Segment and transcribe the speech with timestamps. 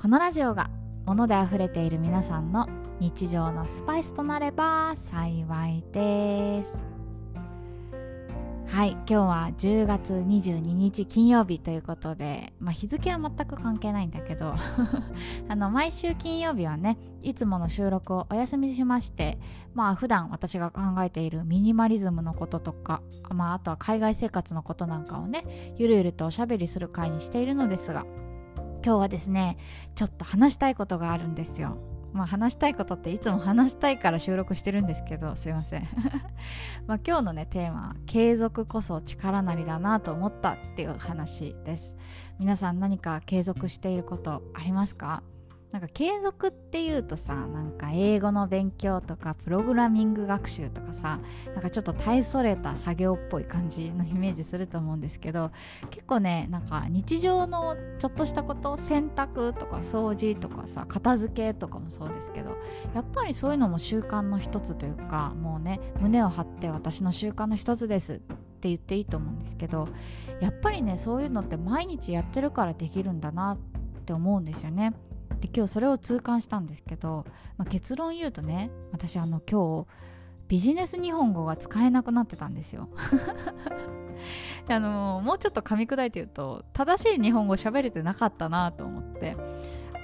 [0.00, 0.70] このラジオが
[1.06, 2.68] 物で溢れている皆さんの
[3.00, 6.76] 日常のスパイスとなれば幸いです。
[8.68, 14.54] はい今日は10月22日金曜日ということで、まあ、日付は全く関係ないんだけど。
[15.48, 19.36] あの毎週金曜日はねいつもの収録をお休みしまして
[19.74, 23.02] まあ普段私が考えているミニマリズムのこととか、
[23.34, 28.06] まあ、あとは海外生活のことなんかをねゆるゆるとおしゃべりする会にしているのですが
[28.88, 29.58] 今日はですね
[29.94, 31.76] ちょっと話したいことがあるんですよ。
[32.14, 35.86] まあ話したいことっていつも話したいから収録してるんですけどすいません。
[36.88, 41.96] まあ今日のねテーマは継続こそ力なりだなと思ったっていう話です。
[42.38, 45.22] 皆さん何か継続していることありますか？
[45.72, 51.20] なんか継続っていうとさなんか英語の勉強とかプログラミング学習とかさ
[51.54, 55.50] なんかちょっと大それた作業っぽい感じのイメージすると思うんですけど
[55.90, 62.56] 結構ねなんか日常のちょっとしたこと洗濯とか掃除とかさ片付けとかもそうですけど
[62.94, 68.16] やっぱりそういうのも習慣の一つというかもうね胸を張って私の習慣の一つですっ
[68.60, 69.88] て言っていいと思うんですけど
[70.40, 74.94] やっぱりねそういうのって毎日やってるからできるんだなって思うんですよね。
[75.40, 77.24] で今日それを痛感したんですけど、
[77.56, 79.86] まあ、結論言うとね私あの今日
[80.48, 82.88] ビジネス日本語が使えなくなってたんですよ。
[84.68, 89.36] あのもうちょっと噛み砕いて言うと正しい日本語喋れてなかったなと思って。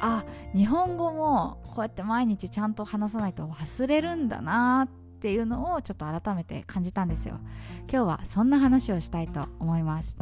[0.00, 4.88] あ日本語もこうやって毎日ちゃんと話さないと忘れるんだなっ
[5.20, 7.38] ていうのをちょっと改めて感じたんですよ。
[7.90, 10.18] 今日はそんな話をしたいと思います。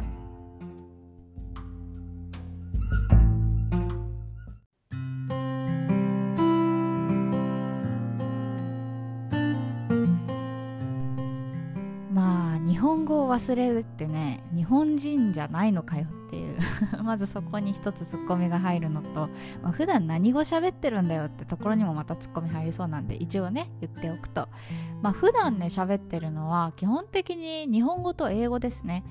[12.65, 16.57] 日本語を忘れるってね日本人じゃないのかよっていう。
[17.03, 19.29] まずそこに一つツッコミが入るのと、
[19.61, 24.47] まあ、普段何語喋ってるんだよってところにもまたツッコミ入りそうなんで一応ね言っておくと。
[25.01, 29.03] まあ普段ね喋ってるのは基本的に日本語と英語ですね。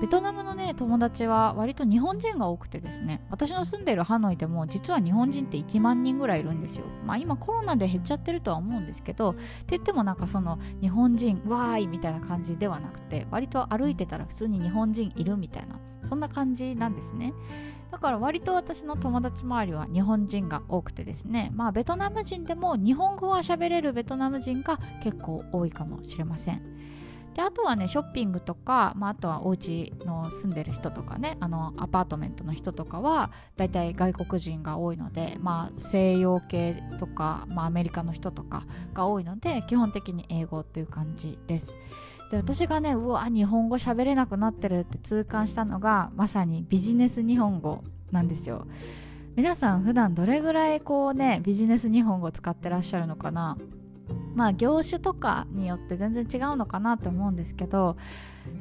[0.00, 3.22] ベトナムのね友達は割と日本人が多くてですね。
[3.30, 6.84] 私の住んでいるハノイでも実は日本人って1万人ぐらいいるんですよ。
[7.06, 9.40] まあ今コロナで減っちゃってるとは思うんですけどって
[9.70, 17.32] 言ってもなんかその日本人わーいみたいな感じではなくて割と歩いてたら普通に日本人いるみたいなそんな感じなんですね。
[17.90, 21.50] だから割と私の友達周りは日本人が多くてですね。
[21.54, 26.60] まあベトナム人でも日本語が喋れるベトナム人が結構多いかもしれません。
[27.36, 38.64] であとはねショッピングとか、まあ、あとはお家の住んでる人とかねあのアパートメントの人とかはだいたい外国人が多いので、まあ、西洋系とか、まあ、アメリカの人とか
[38.94, 41.76] が多いので基本的に英語っていう感じです。
[42.30, 48.66] で私がねうわ日本語喋れなくなってるって痛感したのがまさにビジネス日本語なんですよ。
[49.36, 53.58] 皆さん普段どれぐらいこうねビジネス日本語使ってらっしゃるのかな？
[54.36, 57.96] まあ業種とかによって全然違うのかなと思うんですけど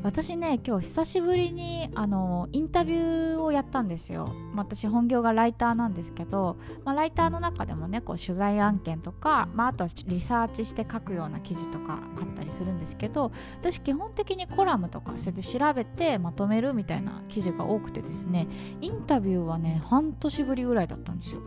[0.03, 13.31] 私ね今日久しぶりにあのインタビューをやったんですよ、私本業がライターなんですけど、まあ、ライターの中でもねこう取材案件とか、まあ、あとはリサーチして書くような記事とかあったりするんですけど
[13.62, 18.47] 私基本的にコラムとかそれで調べてまとめるみたいな記事が多くてですね
[18.81, 21.42] インタビューはね半年ぶりぐらいだったんですよ。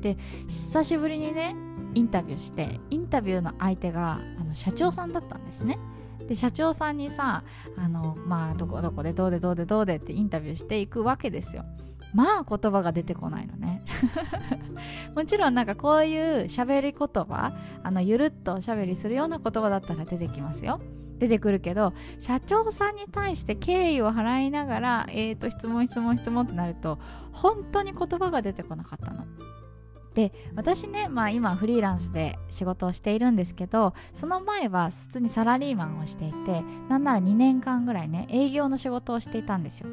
[0.00, 1.54] で久しぶりにね
[1.98, 5.80] インタビューしてインタビューの相手があの社長さんだったんですね。
[6.28, 7.42] で社長さんにさ
[7.76, 11.64] あのまあどこどこでどうでどうでどうでってインタビューしていくわけですよ。
[12.14, 13.82] まあ言葉が出てこないのね。
[15.16, 17.52] もちろんなんかこういう喋り言葉
[17.82, 20.80] あのゆるっとおしゃべりするような言葉だったら出てきますよ。
[21.18, 27.00] 出てくるけど社長さんに対して敬意を払いながらえーと質問質問質問ってなると
[27.32, 29.24] 本当に言葉が出てこなかったの。
[30.18, 39.88] で私ね、まあ、今フリーランスで仕事をしているんですけどその前は普通にサラリーマンをしていてなんなら2年間ぐらいね営業の仕事をしていたんですよ。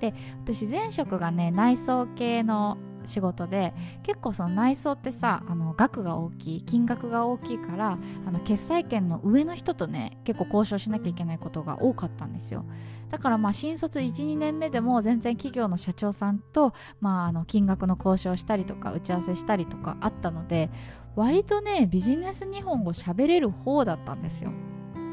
[0.00, 0.12] で
[0.42, 12.64] 私前職がね内装系の仕事で結構その内装ってさあの額が大きい金額が大きいからあの決済権の上の人とね結構交渉しなきゃいけないことが多かったんですよ。
[13.10, 20.70] だからまあ新卒12年目でも全然企業の社長さんと、まあ、あの金額の交渉したりとか打ち合わせしたりとかあったので
[21.14, 24.50] 割とねビジネス日本語喋れる方だったんですよ。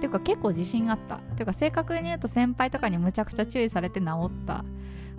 [0.02, 1.16] ていうか結構自信あった。
[1.16, 4.66] っていうか正確に言うと先輩とかにむちゃくちゃ注意されて治った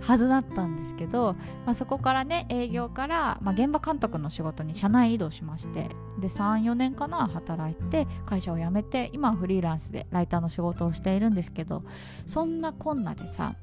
[0.01, 1.35] はずだったんですけど、
[1.65, 5.89] まあ、そこからね営業から、まあ、現場監督の仕事に社内移動しまして
[6.19, 11.83] で34年かな働いて会社を辞めて今はフリーランスでライターの仕事をしているんですけど
[12.25, 13.55] そんなこんなでさ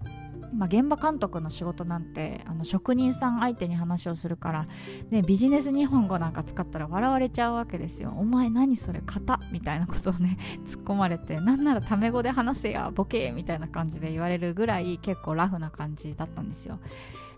[0.55, 4.67] まあ、現場監督の仕事なんてあの職人さん相手に話をするから、
[5.11, 8.12] ね、ビジネス日本語なんか使ったら笑われちゃうわけですよ。
[8.17, 16.79] お前何それ型みたいなことをね 突っ込まれてなんならタメ語で話せやボケみたいな感じで言われるぐらい結構ラフな感じだったんですよ。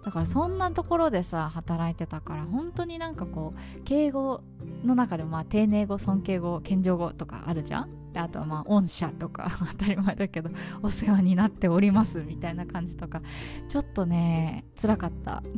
[0.05, 4.43] だからそんなところでさ働いてたから本当になんかこう敬語
[4.85, 8.02] の中でもまあ丁寧語尊敬語謙譲語とかあるじゃん？
[8.13, 10.51] であとはまあ御社とか 当たり前だけど
[10.83, 13.23] お世話になっておりますみたいな感じとか
[13.69, 15.43] ちょっとね辛かった。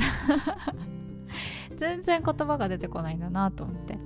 [1.77, 3.99] 全然言葉が出てこないんだなと思って。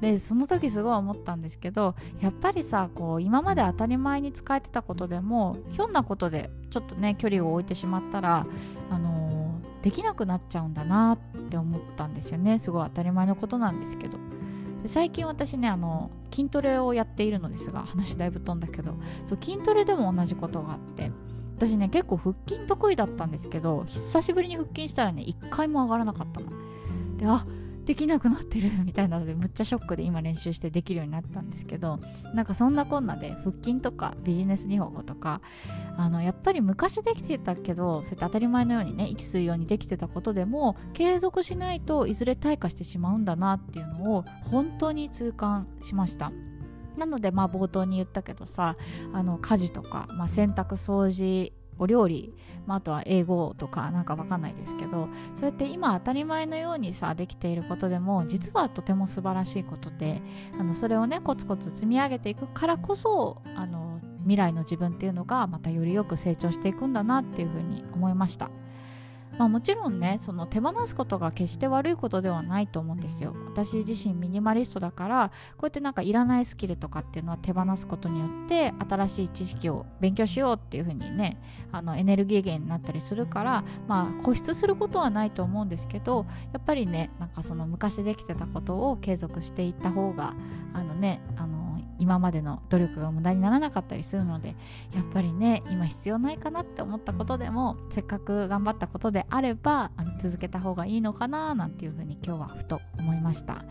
[0.00, 8.46] でその時すごい思ったんですけどやっぱりさこう今まで当たり前に使えてたことでもひょんなことでちょっとね距離を置いてしまったら
[8.90, 11.18] あの、できなくなっちゃうんだなっ
[11.48, 12.58] て思ったんですよね。
[12.58, 14.18] すごい当たり前のことなんですけど。
[14.84, 18.94] で最近私ねあの筋トレをやっているのですが話だいぶ飛んだけど
[19.24, 21.10] そう筋トレでも同じことがあって
[21.56, 26.50] 私ね結構腹筋得意だったんですけど久しぶりに腹筋したらね一回も上がらなかったの。
[27.16, 27.46] であ
[27.84, 32.00] できなくなってるみたいなのでむっちゃショックで今練習してできるようになったんですけど
[32.34, 35.42] なんかそんなこんなで腹筋とかビジネス日本語とか
[35.96, 46.32] あのやっぱり昔できてたけどそうやって当たり前のようにね息するようにできてたことでも継続しないといずれ退化してしまうんだなっていうのを本当に痛感しました。
[46.96, 48.76] なのでまあ冒頭に言ったけどさ
[49.12, 52.34] あの家事とか、まあ、洗濯掃除お料理、
[52.66, 60.22] まあ、あとは英語とかなんかわかんないですけどそうやって今当たり前のようにさできていることでも実はとても素晴らしいことで
[60.58, 68.50] あのそれをねコツコツ積み上げていくからこそあの未来の自分っていうのがまたよりよく成長していくんだなっていうふうに思いました。
[69.38, 73.34] まあ、もちろんねその手放すことが決して悪いことではないと思うんですよ。
[73.46, 81.40] 私自身ミニマリストだからこうやってなんかいらないスキルとかっていうのは手放すことによって新しい知識を勉強しようっていうふうにね
[81.72, 90.34] あのエネルギー源になったりするからまあ固執することはないと思うんですけどやっぱりねなんかその昔できてたことを継続していった方が
[90.72, 91.53] あのねあの
[92.04, 94.54] 今までの努力が無駄にならなかったりするので
[94.94, 103.64] やっぱりね今必要ないかなって思ったことでもせっかく頑張ったことであればあの続けた方がいいのかななんていうふうに今日はふと思いました。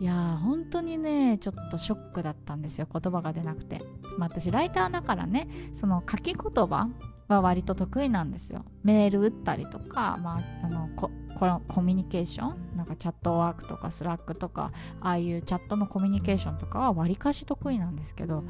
[0.00, 3.82] いやー本当にねちょっとショックだったんですよ言葉が出なくて、
[4.16, 6.88] まあ、私ライターだからねその書き言葉
[7.26, 8.64] は割と得意なんですよ。
[8.82, 18.44] メール打ったりとか、まあ、あのここのコミュニケーションなんか Chatwork とか Slack とかああいうチャットのコミュニケーションとかはわりかし得意なんですけど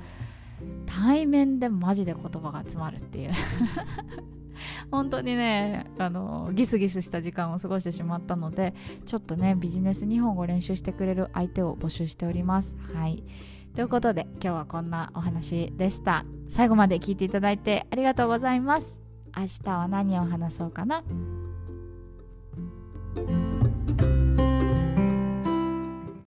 [0.87, 3.31] 対面でマジで言葉が詰まるっていう。
[4.90, 8.75] 本当にねあのギスギスした時間を過ごしてしまったので
[9.06, 12.76] ちょっとねビジネス日本語を練習してくれる相手を募集しております。
[12.94, 13.23] はい。
[13.75, 16.25] ということで今日はこんなお話でした。
[16.49, 18.99] 最後まで聞いていただいてありがとうございます。
[19.37, 21.05] 明日は何を話そうかな？
[23.15, 23.48] Thank you